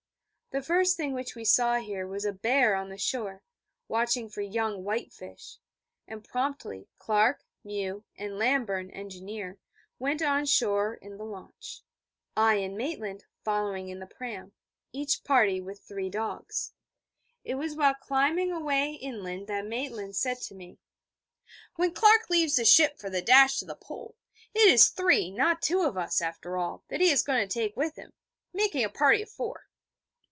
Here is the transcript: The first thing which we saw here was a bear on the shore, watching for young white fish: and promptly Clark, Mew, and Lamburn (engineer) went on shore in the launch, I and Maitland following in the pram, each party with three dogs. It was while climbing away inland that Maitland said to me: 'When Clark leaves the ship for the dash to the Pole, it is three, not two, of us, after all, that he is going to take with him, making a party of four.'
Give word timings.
The 0.53 0.61
first 0.61 0.97
thing 0.97 1.13
which 1.13 1.33
we 1.33 1.45
saw 1.45 1.77
here 1.79 2.05
was 2.05 2.25
a 2.25 2.33
bear 2.33 2.75
on 2.75 2.89
the 2.89 2.97
shore, 2.97 3.41
watching 3.87 4.27
for 4.27 4.41
young 4.41 4.83
white 4.83 5.13
fish: 5.13 5.59
and 6.09 6.25
promptly 6.25 6.89
Clark, 6.99 7.45
Mew, 7.63 8.03
and 8.17 8.37
Lamburn 8.37 8.89
(engineer) 8.91 9.59
went 9.97 10.21
on 10.21 10.45
shore 10.45 10.95
in 10.95 11.15
the 11.15 11.23
launch, 11.23 11.83
I 12.35 12.55
and 12.55 12.75
Maitland 12.77 13.23
following 13.45 13.87
in 13.87 13.99
the 13.99 14.05
pram, 14.07 14.51
each 14.91 15.23
party 15.23 15.61
with 15.61 15.79
three 15.83 16.09
dogs. 16.09 16.73
It 17.45 17.55
was 17.55 17.77
while 17.77 17.93
climbing 17.95 18.51
away 18.51 18.95
inland 18.95 19.47
that 19.47 19.65
Maitland 19.65 20.17
said 20.17 20.41
to 20.41 20.53
me: 20.53 20.79
'When 21.77 21.93
Clark 21.93 22.29
leaves 22.29 22.57
the 22.57 22.65
ship 22.65 22.99
for 22.99 23.09
the 23.09 23.21
dash 23.21 23.57
to 23.59 23.65
the 23.65 23.73
Pole, 23.77 24.15
it 24.53 24.67
is 24.67 24.89
three, 24.89 25.31
not 25.31 25.61
two, 25.61 25.83
of 25.83 25.97
us, 25.97 26.21
after 26.21 26.57
all, 26.57 26.83
that 26.89 26.99
he 26.99 27.09
is 27.09 27.23
going 27.23 27.39
to 27.47 27.53
take 27.53 27.77
with 27.77 27.95
him, 27.95 28.11
making 28.51 28.83
a 28.83 28.89
party 28.89 29.21
of 29.21 29.29
four.' 29.29 29.69